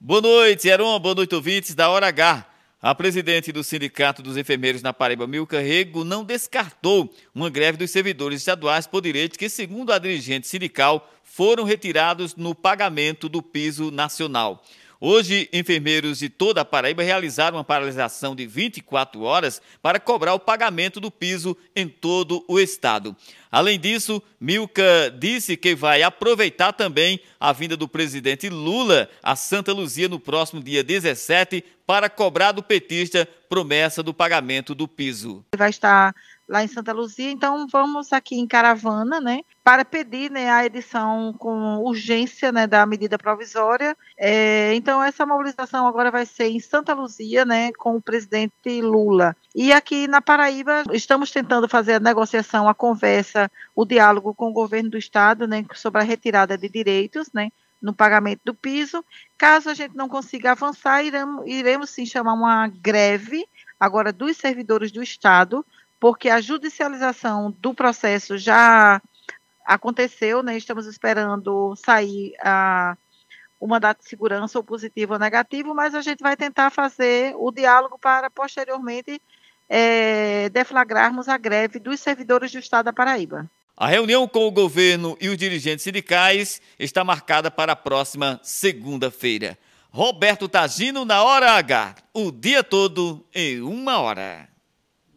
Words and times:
Boa 0.00 0.20
noite, 0.20 0.68
Heron. 0.68 1.00
Boa 1.00 1.16
noite, 1.16 1.34
ouvintes 1.34 1.74
da 1.74 1.90
Hora 1.90 2.06
H. 2.06 2.46
A 2.80 2.94
presidente 2.94 3.50
do 3.50 3.64
Sindicato 3.64 4.22
dos 4.22 4.36
Enfermeiros 4.36 4.80
na 4.80 4.92
Paraíba, 4.92 5.26
Milka 5.26 5.58
Rego, 5.58 6.04
não 6.04 6.22
descartou 6.22 7.12
uma 7.34 7.50
greve 7.50 7.76
dos 7.76 7.90
servidores 7.90 8.38
estaduais 8.38 8.86
por 8.86 9.02
direitos 9.02 9.36
que, 9.36 9.48
segundo 9.48 9.92
a 9.92 9.98
dirigente 9.98 10.46
sindical, 10.46 11.12
foram 11.24 11.64
retirados 11.64 12.36
no 12.36 12.54
pagamento 12.54 13.28
do 13.28 13.42
piso 13.42 13.90
nacional. 13.90 14.64
Hoje, 15.00 15.48
enfermeiros 15.52 16.18
de 16.18 16.28
toda 16.28 16.62
a 16.62 16.64
Paraíba 16.64 17.04
realizaram 17.04 17.56
uma 17.56 17.62
paralisação 17.62 18.34
de 18.34 18.44
24 18.48 19.22
horas 19.22 19.62
para 19.80 20.00
cobrar 20.00 20.34
o 20.34 20.40
pagamento 20.40 20.98
do 20.98 21.08
piso 21.08 21.56
em 21.76 21.88
todo 21.88 22.44
o 22.48 22.58
estado. 22.58 23.14
Além 23.48 23.78
disso, 23.78 24.20
Milka 24.40 25.14
disse 25.16 25.56
que 25.56 25.76
vai 25.76 26.02
aproveitar 26.02 26.72
também 26.72 27.20
a 27.38 27.52
vinda 27.52 27.76
do 27.76 27.86
presidente 27.86 28.48
Lula 28.48 29.08
a 29.22 29.36
Santa 29.36 29.72
Luzia 29.72 30.08
no 30.08 30.18
próximo 30.18 30.60
dia 30.60 30.82
17 30.82 31.62
para 31.88 32.10
cobrar 32.10 32.52
do 32.52 32.62
petista 32.62 33.26
promessa 33.48 34.02
do 34.02 34.12
pagamento 34.12 34.74
do 34.74 34.86
piso. 34.86 35.42
Vai 35.56 35.70
estar 35.70 36.14
lá 36.46 36.62
em 36.62 36.68
Santa 36.68 36.92
Luzia, 36.92 37.30
então 37.30 37.66
vamos 37.66 38.12
aqui 38.12 38.38
em 38.38 38.46
caravana, 38.46 39.18
né, 39.22 39.40
para 39.64 39.86
pedir 39.86 40.30
né, 40.30 40.50
a 40.50 40.66
edição 40.66 41.34
com 41.38 41.78
urgência 41.78 42.52
né, 42.52 42.66
da 42.66 42.84
medida 42.84 43.16
provisória. 43.16 43.96
É, 44.18 44.74
então 44.74 45.02
essa 45.02 45.24
mobilização 45.24 45.86
agora 45.86 46.10
vai 46.10 46.26
ser 46.26 46.48
em 46.48 46.60
Santa 46.60 46.92
Luzia, 46.92 47.46
né, 47.46 47.72
com 47.72 47.96
o 47.96 48.02
presidente 48.02 48.82
Lula. 48.82 49.34
E 49.54 49.72
aqui 49.72 50.06
na 50.06 50.20
Paraíba 50.20 50.84
estamos 50.92 51.30
tentando 51.30 51.66
fazer 51.66 51.94
a 51.94 52.00
negociação, 52.00 52.68
a 52.68 52.74
conversa, 52.74 53.50
o 53.74 53.86
diálogo 53.86 54.34
com 54.34 54.50
o 54.50 54.52
governo 54.52 54.90
do 54.90 54.98
estado, 54.98 55.48
né, 55.48 55.64
sobre 55.74 56.02
a 56.02 56.04
retirada 56.04 56.58
de 56.58 56.68
direitos, 56.68 57.30
né, 57.32 57.48
no 57.80 57.94
pagamento 57.94 58.40
do 58.44 58.54
piso. 58.54 59.04
Caso 59.36 59.70
a 59.70 59.74
gente 59.74 59.96
não 59.96 60.08
consiga 60.08 60.52
avançar, 60.52 61.02
iremos, 61.02 61.44
iremos 61.46 61.90
sim 61.90 62.04
chamar 62.04 62.34
uma 62.34 62.68
greve 62.68 63.46
agora 63.78 64.12
dos 64.12 64.36
servidores 64.36 64.90
do 64.90 65.02
Estado, 65.02 65.64
porque 66.00 66.28
a 66.28 66.40
judicialização 66.40 67.50
do 67.50 67.72
processo 67.74 68.36
já 68.36 69.00
aconteceu, 69.64 70.42
né? 70.42 70.56
Estamos 70.56 70.86
esperando 70.86 71.74
sair 71.76 72.34
a, 72.40 72.96
o 73.60 73.66
mandato 73.66 74.02
de 74.02 74.08
segurança, 74.08 74.58
ou 74.58 74.64
positivo 74.64 75.12
ou 75.12 75.18
negativo, 75.18 75.74
mas 75.74 75.94
a 75.94 76.00
gente 76.00 76.20
vai 76.22 76.36
tentar 76.36 76.70
fazer 76.70 77.34
o 77.36 77.50
diálogo 77.50 77.98
para 77.98 78.30
posteriormente 78.30 79.20
é, 79.68 80.48
deflagrarmos 80.48 81.28
a 81.28 81.36
greve 81.36 81.78
dos 81.78 82.00
servidores 82.00 82.50
do 82.50 82.58
Estado 82.58 82.86
da 82.86 82.92
Paraíba. 82.92 83.48
A 83.80 83.86
reunião 83.86 84.26
com 84.26 84.44
o 84.44 84.50
governo 84.50 85.16
e 85.20 85.28
os 85.28 85.38
dirigentes 85.38 85.84
sindicais 85.84 86.60
está 86.80 87.04
marcada 87.04 87.48
para 87.48 87.74
a 87.74 87.76
próxima 87.76 88.40
segunda-feira. 88.42 89.56
Roberto 89.88 90.48
Tagino 90.48 91.04
na 91.04 91.22
Hora 91.22 91.52
H, 91.52 91.94
o 92.12 92.32
dia 92.32 92.64
todo 92.64 93.24
em 93.32 93.60
uma 93.60 94.00
hora. 94.00 94.48